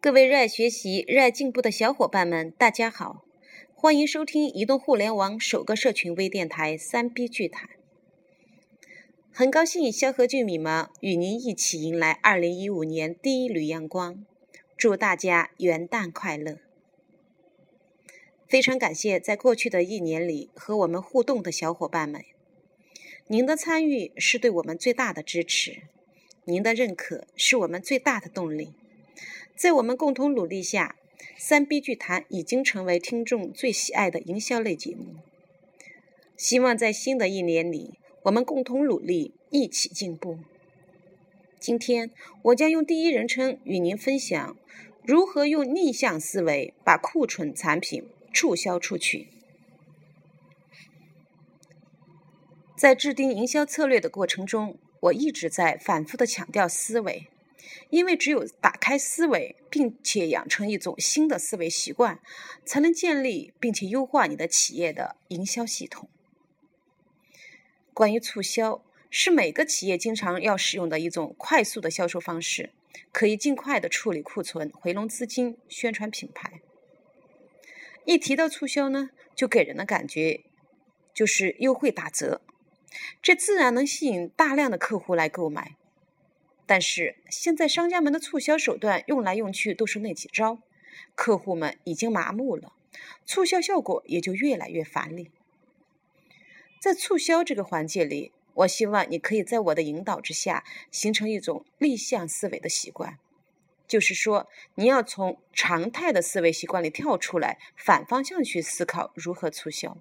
[0.00, 3.24] 各位热爱学习、热爱进步的小伙伴们，大家好！
[3.74, 7.68] 欢迎收听移动互联网首个社群微电台“三 B 剧谈”。
[9.32, 14.24] 很高兴肖和俊米们与您一起迎来二零一五年第一缕阳光，
[14.76, 16.58] 祝大家元旦快乐！
[18.46, 22.24] 非常感谢在过去的一年里和我们互动的小伙伴们，
[23.26, 25.82] 您的参与是对我们最大的支持，
[26.44, 28.74] 您的认可是我们最大的动力。
[29.58, 30.94] 在我们共同努力下，
[31.36, 35.16] 三 B 剧谈已经成为听众最喜爱的营销类节目。
[36.36, 40.38] 希望在新的一年里，我们共同努力，一起进步。
[41.58, 44.56] 今天，我将用第一人称与您分享
[45.02, 49.26] 如何用逆向思维把库存产品促销出去。
[52.76, 57.26] 在制定营销策略的过程中，我一直在反复的强调思维。
[57.90, 62.20] 因为只有打开思维，并且养成一种新的思维习惯，
[62.64, 66.08] 才能建立并且优化你的企业的营销系统。
[67.94, 72.70] 关于促销，是每个企业经常要使用的一种快速的销售方式，
[73.10, 76.60] 可以尽快的处理库存、回笼资金、宣传品牌。
[78.04, 80.44] 一提到促销呢，就给人的感觉
[81.12, 82.40] 就是优惠打折，
[83.20, 85.74] 这自然能吸引大量的客户来购买。
[86.68, 90.58] 但是现在商家们的促销手段用来用去都是那几招，
[91.14, 92.74] 客户们已经麻木了，
[93.24, 95.30] 促销效果也就越来越乏力。
[96.78, 103.18] 在促销这个环节里，我希望你可以在我的引导之下，形成一种逆向思维的习惯，
[103.86, 109.96] 就是说，你要从常态的思维习惯里跳出来，反方向去思考如何促销。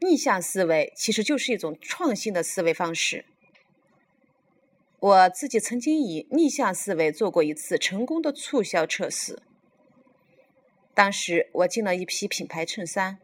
[0.00, 3.26] 逆向思维其实就是一种创新的思维方式。
[5.02, 9.42] 我自己曾经以逆向思维做过一次成功的促销测试。
[10.94, 13.18] 当时我进了一批品牌衬衫，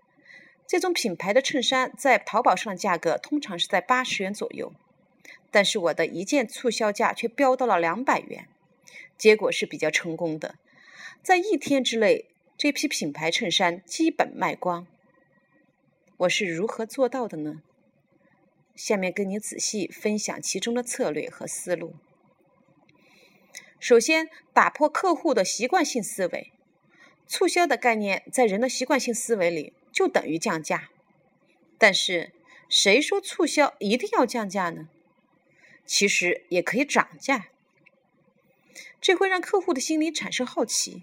[0.66, 4.72] 这种品牌的衬衫在淘宝上的价格通常是在八十元左右，
[5.52, 8.48] 但是我的一件促销价却飙到了两百元，
[9.16, 10.56] 结果是比较成功的，
[11.22, 12.24] 在一天之内，
[12.56, 14.84] 这批品牌衬衫基本卖光。
[16.16, 17.62] 我是如何做到的呢？
[18.78, 21.96] 下面跟你仔细分享其中的策略和思路。
[23.80, 26.52] 首先，打破客户的习惯性思维。
[27.26, 30.90] 促销的概念在人的习惯性思维里就等于降价。
[31.76, 32.32] 但是，
[32.68, 34.88] 谁说促销一定要降价呢？
[35.84, 37.48] 其实也可以涨价。
[39.00, 41.02] 这会让客户的心里产生好奇。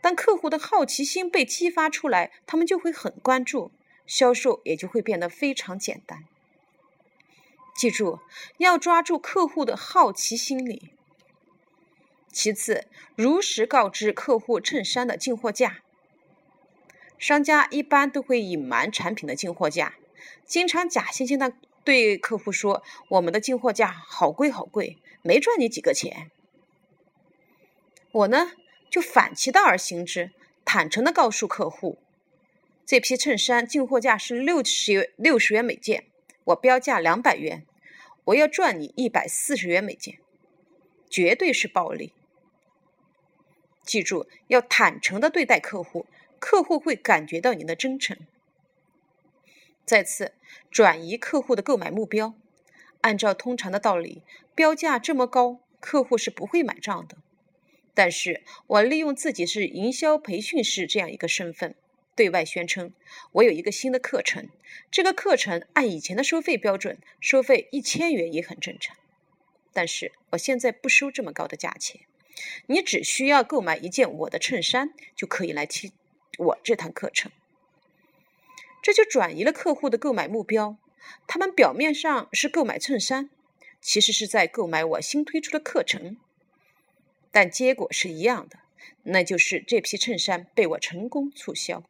[0.00, 3.70] 当客户的好奇心被激发出来，他们就会很关注，
[4.06, 6.24] 销售也就会变得非常简单。
[7.80, 8.20] 记住，
[8.58, 10.90] 要抓住客户的好奇心理。
[12.30, 12.86] 其次，
[13.16, 15.78] 如实告知客户衬衫的进货价。
[17.18, 19.94] 商家一般都会隐瞒产品的进货价，
[20.44, 26.30] 经常假惺惺的对客户说：“我们的进货价好贵好贵，没赚你几个钱。”
[28.12, 28.52] 我呢，
[28.90, 30.32] 就反其道而行之，
[30.66, 31.96] 坦诚的告诉客户
[32.84, 36.04] ：“这批衬衫进货价是六十六十元每件，
[36.44, 37.64] 我标价两百元。”
[38.24, 40.18] 我要赚你一百四十元每件，
[41.08, 42.12] 绝对是暴利。
[43.82, 46.06] 记住，要坦诚的对待客户，
[46.38, 48.16] 客户会感觉到你的真诚。
[49.84, 50.32] 再次，
[50.70, 52.34] 转移客户的购买目标。
[53.00, 54.22] 按照通常的道理，
[54.54, 57.16] 标价这么高，客户是不会买账的。
[57.94, 61.74] 但是我利用自己是营销培训师这样一个身份。
[62.16, 62.92] 对外宣称，
[63.32, 64.48] 我有一个新的课程。
[64.90, 68.96] 这个课程按以前的收费标准，收费一千元也很正常。
[69.72, 72.02] 但是我现在不收这么高的价钱，
[72.66, 75.92] 你只需要购买一件我的衬衫，就可以来听
[76.38, 77.30] 我这堂课程。
[78.82, 80.76] 这就转移了客户的购买目标。
[81.26, 83.30] 他们表面上是购买衬衫，
[83.80, 86.18] 其实是在购买我新推出的课程，
[87.30, 88.58] 但结果是一样的，
[89.04, 91.82] 那就是这批衬衫被我成功促销。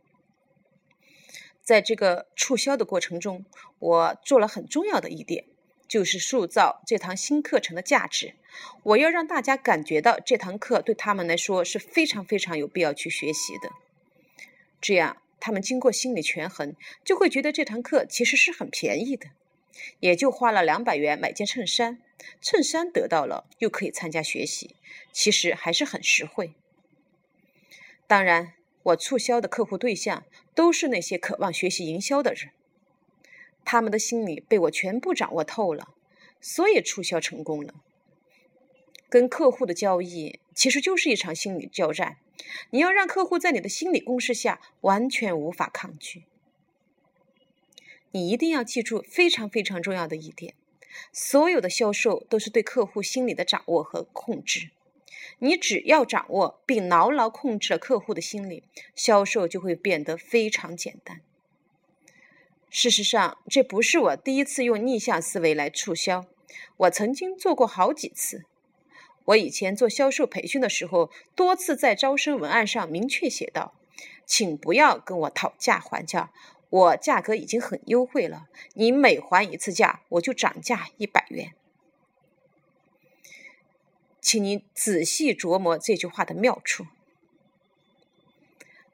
[1.71, 3.45] 在这个促销的过程中，
[3.79, 5.45] 我做了很重要的一点，
[5.87, 8.35] 就是塑造这堂新课程的价值。
[8.83, 13.71] 我要让大家感觉到这堂课对他们来说是非常非常有必要去学习的。
[14.81, 16.75] 这样，他们经过心理权衡，
[17.05, 19.29] 就会觉得这堂课其实是很便宜的，
[20.01, 22.03] 也就花了两百元买件衬衫，
[22.43, 24.75] 衬衫得到了，又可以参加学习，
[25.13, 26.53] 其实还是很实惠。
[28.09, 28.55] 当然。
[28.83, 30.25] 我促销的客户对象
[30.55, 32.51] 都是那些渴望学习营销的人，
[33.65, 35.95] 他们的心理被我全部掌握透了，
[36.41, 37.75] 所以促销成功了。
[39.09, 42.17] 跟客户的交易其实就是一场心理交战，
[42.71, 46.25] 你要让客户在你的心理攻势下完全无法抗拒。
[48.13, 50.55] 你一定要记住非常非常重要的一点：
[51.13, 54.71] 所有的销售都是对客户心理的掌握和控制。
[55.39, 58.65] 你只要掌握并牢牢控制了客户的心理，
[58.95, 61.21] 销售就会变得非常简单。
[62.69, 66.27] 事实上，这不是我第一次用逆向思维来促销，
[66.77, 68.45] 我曾经做过好几次。
[69.27, 73.75] 我以前做销售培训的时候，多次在招生文案上明确写道
[74.25, 76.33] ：“请不要跟我讨价还价，
[76.71, 81.53] 我价格已经很优惠了，你每还一次价，我就涨价一百元。”
[84.21, 86.87] 请你仔细琢磨这句话的妙处。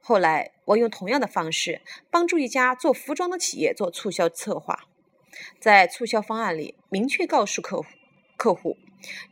[0.00, 4.87] 后来，我用同样的方式帮助一家做服装的企业做促销策划，
[5.61, 7.87] 在促销方案里明确告诉客户：
[8.37, 8.76] 客户，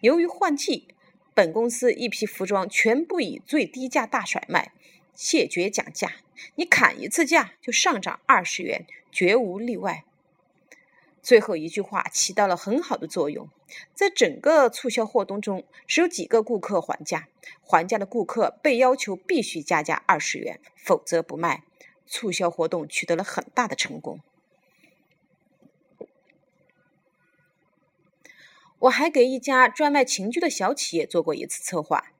[0.00, 0.88] 由于换季。
[1.36, 4.70] 本公司一批服装全部以最低价大甩卖，
[5.16, 6.18] 谢绝讲价。
[6.54, 10.04] 你砍一次价就上涨二十元，绝无例外。
[11.24, 13.48] 最后一句话起到了很好的作用，
[13.94, 17.28] 在整个促销活动中，只有几个顾客还价，
[17.62, 21.64] 还价的顾客被要求必须加价二十元，否则不卖。
[22.06, 24.20] 促销活动取得了很大的成功。
[28.80, 32.12] 我还给一家专卖琴具的小企业做过一次策划。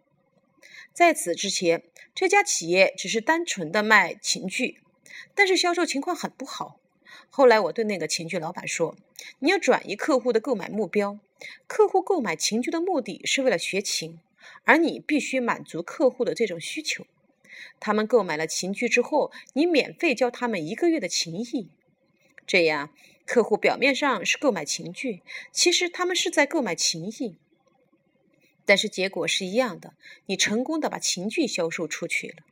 [0.95, 1.85] 在此之前，
[2.15, 4.81] 这家企业只是单纯的卖琴具，
[5.35, 6.81] 但是销售情况很不好。
[7.37, 8.95] 后来我对那个琴具老板说
[9.41, 11.19] ：“你要转移客户的购买目标，
[11.67, 14.21] 客户购买琴具的目的是为了学琴，
[14.63, 17.09] 而你必须满足客户的这种需求。
[17.81, 21.71] 他们购买了琴具之后，你免费教他们一个月的琴艺，
[22.47, 22.91] 这样。”
[23.27, 27.35] 客户表面上是购买琴具，其实他们是在购买情谊，
[28.65, 29.95] 但是结果是一样的。
[30.27, 32.45] 你成功的把琴具销售出去了，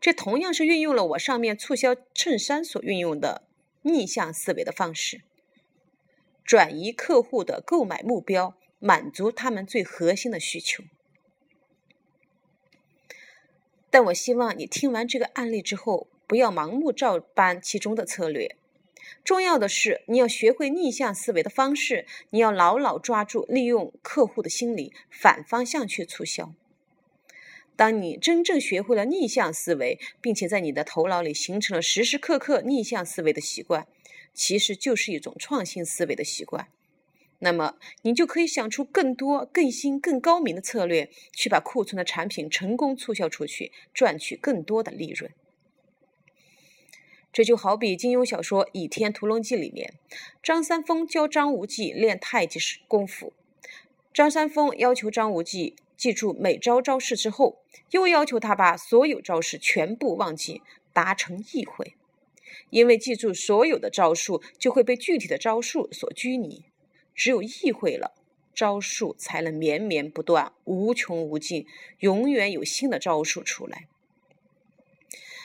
[0.00, 3.42] 这同样是运用了我上面促销衬衫所运用的
[3.84, 5.20] 逆向思维的方式，
[6.42, 10.82] 转移客户的购买目标，满足他们最核心的需求。
[13.90, 18.56] 但我希望你听完这个案例之后，不要盲目照搬其中的策略。
[19.22, 26.54] 重要的是，你要学会逆向思维的方式，你要牢牢抓住利用客户的心理，反方向去促销。
[27.76, 33.86] 当你真正学会了逆向思维，并且在你的头脑里形成了时时刻刻逆向思维的习惯，
[34.32, 36.68] 其实就是一种创新思维的习惯。
[37.40, 45.30] 那么，你就可以想出更多、更新、更高明的策略，去把库存的产品成功促销出去，赚取更多的利润。
[47.32, 49.94] 这就好比金庸小说《倚天屠龙记》里面，
[50.40, 53.32] 张三丰教张无忌练太极功夫。
[54.12, 60.62] 张三丰要求张无忌记住每招招式之后，又要求他把所有招式全部忘记，
[60.92, 61.94] 达成意会。
[62.70, 66.64] 因为记住所有的招数，就会被具体的招数所拘泥；
[67.14, 68.12] 只有意会了，
[68.54, 71.66] 招数才能绵绵不断、无穷无尽，
[72.00, 73.88] 永远有新的招数出来。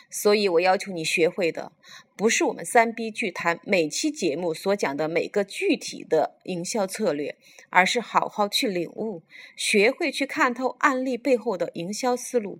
[0.09, 1.71] 所以我要求你学会的，
[2.15, 7.35] 不是我们三 B 剧谈每期节目所讲的每个具体的营销策略，
[7.69, 9.21] 而是好好去领悟，
[9.55, 12.59] 学会去看透案例背后的营销思路，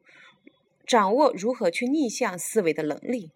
[0.85, 3.31] 掌握如何去逆向思维的能力。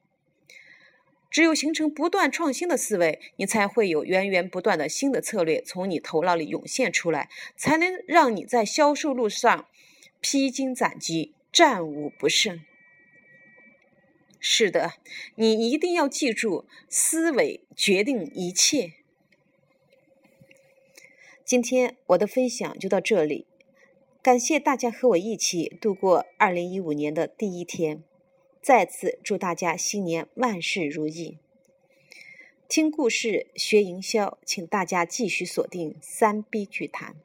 [1.31, 7.27] 只有形成不断创新的思维，你才会有源源不断的新的策略从你头脑里涌现出来，
[7.57, 9.65] 才能让你在销售路上
[10.21, 12.61] 披荆斩棘，战无不胜。
[14.45, 14.95] 是的，
[15.35, 18.91] 你一定要记住，思维决定一切。
[21.45, 23.47] 今天我的分享就到这里，
[24.21, 28.03] 感谢大家和我一起度过二零一五年的第一天。
[28.61, 31.37] 再次祝大家新年万事如意。
[32.67, 37.15] 听故事学营销，请大家继续锁定三 B 剧谈。